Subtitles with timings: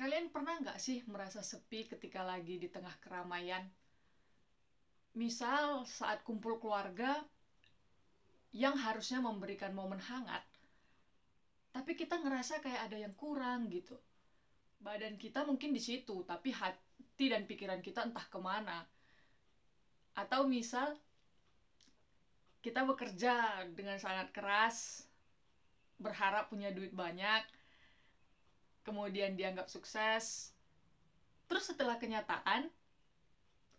[0.00, 3.60] Kalian pernah nggak sih merasa sepi ketika lagi di tengah keramaian?
[5.12, 7.20] Misal saat kumpul keluarga
[8.56, 10.40] yang harusnya memberikan momen hangat,
[11.76, 13.92] tapi kita ngerasa kayak ada yang kurang gitu.
[14.80, 18.80] Badan kita mungkin di situ, tapi hati dan pikiran kita entah ke mana.
[20.16, 20.96] Atau misal
[22.64, 25.04] kita bekerja dengan sangat keras,
[26.00, 27.59] berharap punya duit banyak,
[28.82, 30.54] kemudian dianggap sukses,
[31.46, 32.68] terus setelah kenyataan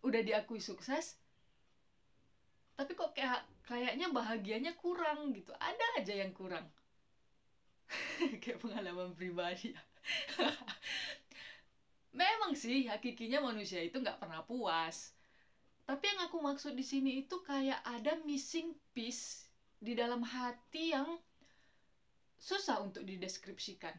[0.02, 1.18] udah diakui sukses,
[2.76, 6.66] tapi kok kayak kayaknya bahagianya kurang gitu, ada aja yang kurang.
[8.42, 9.76] kayak pengalaman pribadi.
[12.12, 15.16] Memang sih hakikinya manusia itu nggak pernah puas.
[15.88, 19.48] Tapi yang aku maksud di sini itu kayak ada missing piece
[19.82, 21.08] di dalam hati yang
[22.38, 23.96] susah untuk dideskripsikan.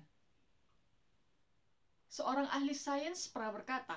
[2.12, 3.96] Seorang ahli sains pernah berkata,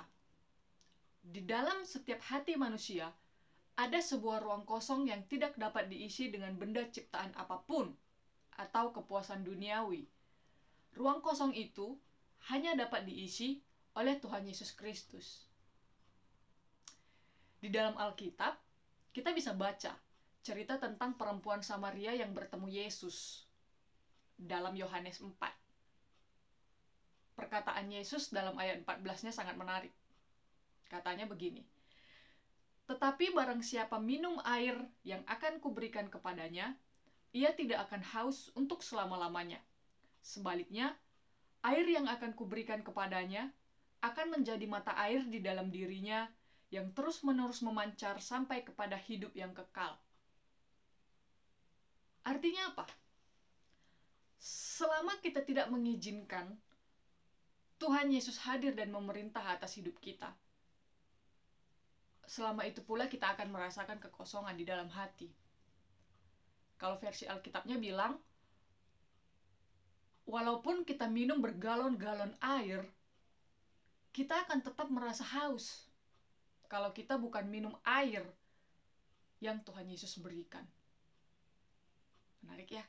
[1.20, 3.12] di dalam setiap hati manusia
[3.76, 7.92] ada sebuah ruang kosong yang tidak dapat diisi dengan benda ciptaan apa pun
[8.56, 10.08] atau kepuasan duniawi.
[10.96, 12.00] Ruang kosong itu
[12.48, 13.60] hanya dapat diisi
[14.00, 15.44] oleh Tuhan Yesus Kristus.
[17.60, 18.56] Di dalam Alkitab,
[19.12, 19.92] kita bisa baca
[20.40, 23.44] cerita tentang perempuan Samaria yang bertemu Yesus
[24.40, 25.65] dalam Yohanes 4
[27.36, 29.92] perkataan Yesus dalam ayat 14-nya sangat menarik.
[30.88, 31.62] Katanya begini,
[32.86, 36.78] Tetapi barang siapa minum air yang akan kuberikan kepadanya,
[37.36, 39.60] ia tidak akan haus untuk selama-lamanya.
[40.22, 40.94] Sebaliknya,
[41.66, 43.50] air yang akan kuberikan kepadanya
[44.06, 46.30] akan menjadi mata air di dalam dirinya
[46.70, 49.98] yang terus-menerus memancar sampai kepada hidup yang kekal.
[52.26, 52.86] Artinya apa?
[54.42, 56.54] Selama kita tidak mengizinkan
[57.76, 60.32] Tuhan Yesus hadir dan memerintah atas hidup kita.
[62.26, 65.30] Selama itu pula kita akan merasakan kekosongan di dalam hati.
[66.76, 68.18] Kalau versi Alkitabnya bilang,
[70.26, 72.82] walaupun kita minum bergalon-galon air,
[74.12, 75.86] kita akan tetap merasa haus.
[76.66, 78.26] Kalau kita bukan minum air
[79.38, 80.66] yang Tuhan Yesus berikan.
[82.42, 82.84] Menarik ya?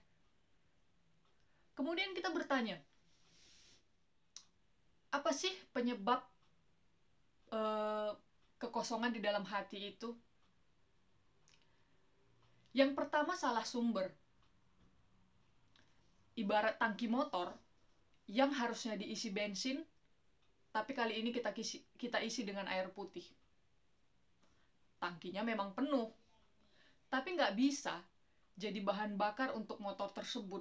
[1.76, 2.80] Kemudian kita bertanya,
[5.16, 6.20] apa sih penyebab
[7.48, 8.12] uh,
[8.60, 10.12] kekosongan di dalam hati itu?
[12.76, 14.12] Yang pertama salah sumber.
[16.36, 17.48] Ibarat tangki motor
[18.28, 19.80] yang harusnya diisi bensin,
[20.68, 23.24] tapi kali ini kita isi, kita isi dengan air putih.
[25.00, 26.12] Tangkinya memang penuh,
[27.08, 27.96] tapi nggak bisa
[28.52, 30.60] jadi bahan bakar untuk motor tersebut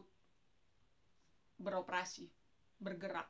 [1.60, 2.32] beroperasi,
[2.80, 3.28] bergerak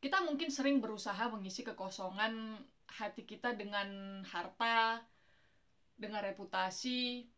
[0.00, 5.04] kita mungkin sering berusaha mengisi kekosongan hati kita dengan harta,
[5.94, 7.28] dengan reputasi,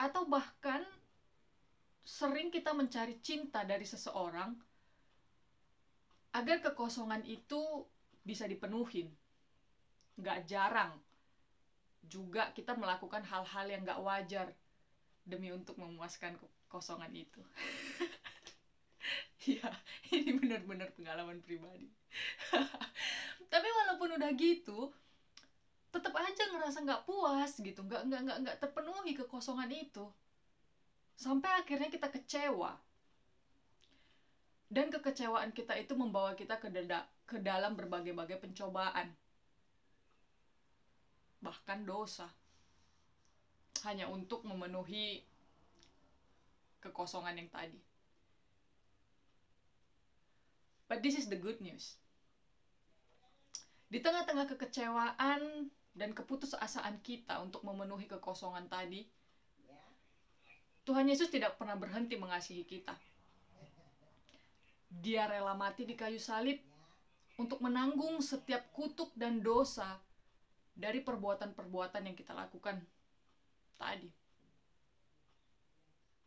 [0.00, 0.80] atau bahkan
[2.00, 4.56] sering kita mencari cinta dari seseorang
[6.32, 7.84] agar kekosongan itu
[8.24, 9.12] bisa dipenuhin.
[10.16, 10.96] Gak jarang
[12.08, 14.46] juga kita melakukan hal-hal yang gak wajar
[15.28, 17.42] demi untuk memuaskan kekosongan itu.
[19.46, 19.68] Iya,
[20.16, 21.88] ini benar-benar pengalaman pribadi.
[23.52, 24.90] Tapi walaupun udah gitu,
[25.94, 30.04] tetap aja ngerasa nggak puas gitu, nggak nggak nggak nggak terpenuhi kekosongan itu.
[31.24, 32.70] Sampai akhirnya kita kecewa.
[34.76, 39.08] Dan kekecewaan kita itu membawa kita ke, dada, ke dalam berbagai-bagai pencobaan.
[41.44, 42.28] Bahkan dosa.
[43.86, 45.22] Hanya untuk memenuhi
[46.82, 47.78] kekosongan yang tadi.
[50.86, 51.98] But this is the good news.
[53.90, 59.06] Di tengah-tengah kekecewaan dan keputusasaan kita untuk memenuhi kekosongan tadi,
[60.86, 62.94] Tuhan Yesus tidak pernah berhenti mengasihi kita.
[65.02, 66.62] Dia rela mati di kayu salib
[67.36, 69.98] untuk menanggung setiap kutuk dan dosa
[70.76, 72.78] dari perbuatan-perbuatan yang kita lakukan
[73.74, 74.08] tadi.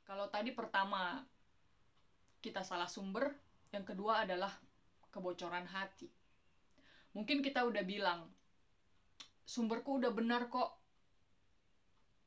[0.03, 1.21] Kalau tadi pertama
[2.43, 3.31] kita salah sumber,
[3.69, 4.49] yang kedua adalah
[5.13, 6.09] kebocoran hati.
[7.13, 8.29] Mungkin kita udah bilang,
[9.45, 10.77] sumberku udah benar kok.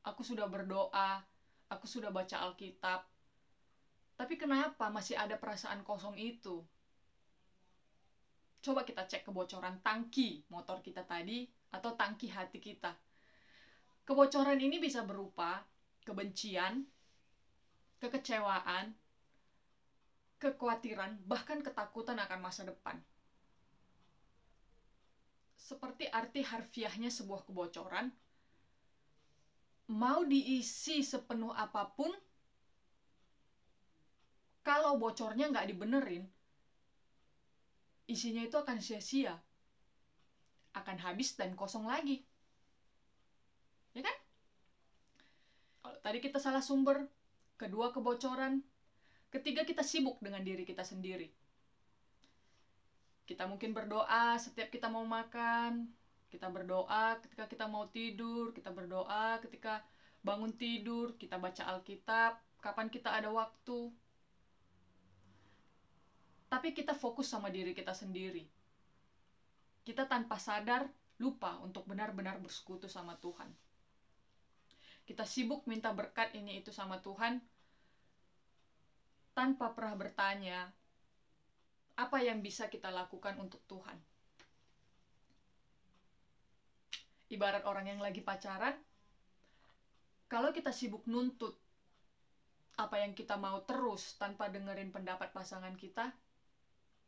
[0.03, 1.23] Aku sudah berdoa,
[1.71, 3.07] aku sudah baca Alkitab.
[4.19, 6.59] Tapi kenapa masih ada perasaan kosong itu?
[8.63, 12.95] Coba kita cek kebocoran tangki motor kita tadi atau tangki hati kita.
[14.03, 15.63] Kebocoran ini bisa berupa
[16.03, 16.83] kebencian,
[17.99, 18.91] kekecewaan,
[20.43, 22.99] kekhawatiran, bahkan ketakutan akan masa depan.
[25.55, 28.11] Seperti arti harfiahnya sebuah kebocoran,
[29.87, 32.11] mau diisi sepenuh apa pun,
[34.67, 36.23] kalau bocornya nggak dibenerin,
[38.13, 39.39] isinya itu akan sia-sia,
[40.75, 42.19] akan habis dan kosong lagi.
[43.95, 44.15] Ya kan?
[46.03, 47.07] Tadi kita salah sumber,
[47.55, 48.59] kedua kebocoran,
[49.33, 51.33] ketiga kita sibuk dengan diri kita sendiri.
[53.25, 55.89] Kita mungkin berdoa setiap kita mau makan,
[56.29, 59.81] kita berdoa ketika kita mau tidur, kita berdoa ketika
[60.21, 63.89] bangun tidur, kita baca Alkitab, kapan kita ada waktu,
[66.53, 68.45] tapi kita fokus sama diri kita sendiri.
[69.81, 70.85] Kita tanpa sadar
[71.17, 73.49] lupa untuk benar-benar bersekutu sama Tuhan.
[75.03, 77.41] Kita sibuk minta berkat ini itu sama Tuhan
[79.33, 80.69] tanpa pernah bertanya
[81.93, 83.97] apa yang bisa kita lakukan untuk Tuhan.
[87.29, 88.77] Ibarat orang yang lagi pacaran,
[90.29, 91.57] kalau kita sibuk nuntut
[92.73, 96.09] apa yang kita mau terus tanpa dengerin pendapat pasangan kita,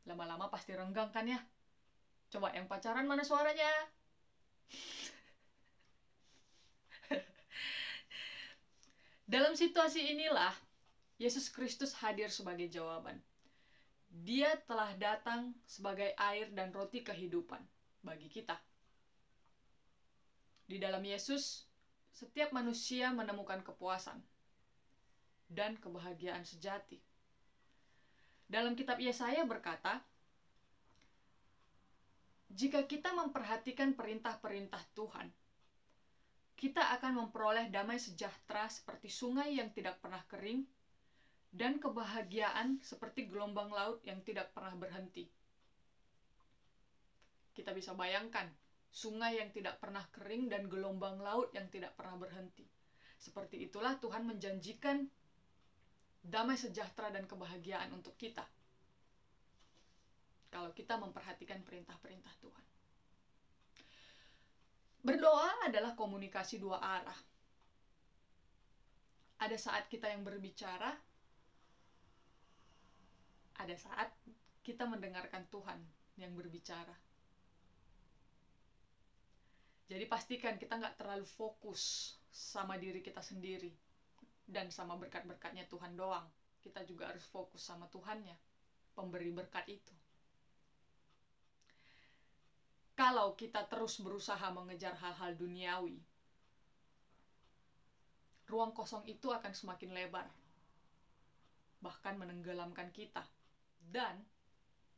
[0.05, 1.41] lama-lama pasti renggang kan ya
[2.29, 3.69] coba yang pacaran mana suaranya
[9.33, 10.64] dalam situasi inilah
[11.15, 13.15] Yesus Kristus hadir sebagai jawaban.
[14.11, 17.59] Dia telah datang sebagai air dan roti kehidupan
[18.03, 18.59] bagi kita.
[20.67, 21.63] Di dalam Yesus
[22.15, 24.19] setiap manusia menemukan kepuasan
[25.51, 26.99] dan kebahagiaan sejati.
[28.47, 29.99] Dalam kitab Yesaya berkata,
[32.55, 35.27] jika kita memperhatikan perintah-perintah Tuhan,
[36.55, 40.63] kita akan memperoleh damai sejahtera seperti sungai yang tidak pernah kering
[41.55, 45.23] dan kebahagiaan seperti gelombang laut yang tidak pernah berhenti.
[47.55, 48.51] Kita bisa bayangkan
[48.91, 52.67] sungai yang tidak pernah kering dan gelombang laut yang tidak pernah berhenti.
[53.15, 55.07] Seperti itulah Tuhan menjanjikan
[56.19, 58.43] damai sejahtera dan kebahagiaan untuk kita.
[60.51, 62.65] Kalau kita memperhatikan perintah-perintah Tuhan.
[65.05, 67.19] Berdoa adalah komunikasi dua arah.
[69.39, 70.95] Ada saat kita yang berbicara,
[73.59, 74.09] ada saat
[74.65, 75.79] kita mendengarkan Tuhan
[76.19, 76.95] yang berbicara.
[79.85, 83.69] Jadi pastikan kita nggak terlalu fokus sama diri kita sendiri
[84.49, 86.25] dan sama berkat-berkatnya Tuhan doang.
[86.57, 88.33] Kita juga harus fokus sama Tuhannya,
[88.97, 89.93] pemberi berkat itu.
[92.97, 95.99] Kalau kita terus berusaha mengejar hal-hal duniawi,
[98.49, 100.25] ruang kosong itu akan semakin lebar,
[101.83, 103.21] bahkan menenggelamkan kita,
[103.91, 104.21] dan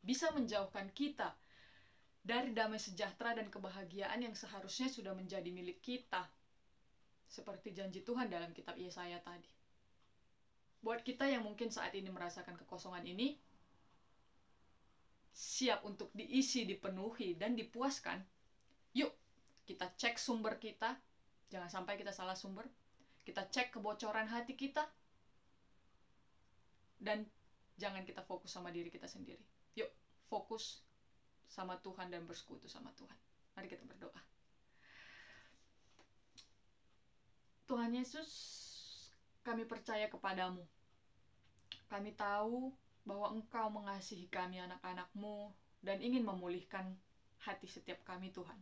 [0.04, 1.34] bisa menjauhkan kita
[2.22, 6.28] dari damai sejahtera dan kebahagiaan yang seharusnya sudah menjadi milik kita.
[7.28, 9.48] Seperti janji Tuhan dalam kitab Yesaya tadi.
[10.80, 13.36] Buat kita yang mungkin saat ini merasakan kekosongan ini,
[15.34, 18.22] siap untuk diisi, dipenuhi, dan dipuaskan,
[18.94, 19.10] yuk
[19.66, 20.96] kita cek sumber kita,
[21.52, 22.64] jangan sampai kita salah sumber,
[23.26, 24.86] kita cek kebocoran hati kita,
[26.98, 27.26] dan
[27.78, 29.40] jangan kita fokus sama diri kita sendiri.
[29.78, 29.88] Yuk,
[30.26, 30.82] fokus
[31.48, 33.16] sama Tuhan dan bersekutu sama Tuhan.
[33.54, 34.20] Mari kita berdoa.
[37.68, 38.30] Tuhan Yesus,
[39.46, 40.64] kami percaya kepadamu.
[41.88, 42.72] Kami tahu
[43.08, 46.96] bahwa Engkau mengasihi kami anak-anakmu dan ingin memulihkan
[47.40, 48.56] hati setiap kami Tuhan.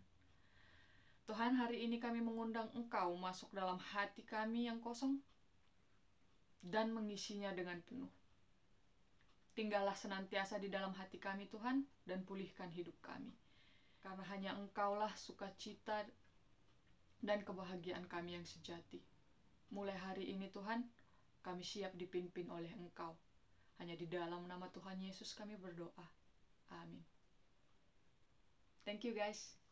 [1.27, 5.19] Tuhan hari ini kami mengundang Engkau masuk dalam hati kami yang kosong
[6.63, 8.11] dan mengisinya dengan penuh.
[9.57, 13.33] Tinggallah senantiasa di dalam hati kami Tuhan dan pulihkan hidup kami.
[14.05, 16.05] Karena hanya Engkaulah sukacita
[17.25, 19.01] dan kebahagiaan kami yang sejati.
[19.73, 20.85] Mulai hari ini Tuhan,
[21.41, 23.17] kami siap dipimpin oleh Engkau.
[23.81, 26.05] Hanya di dalam nama Tuhan Yesus kami berdoa.
[26.77, 27.01] Amin.
[28.85, 29.66] Thank you guys.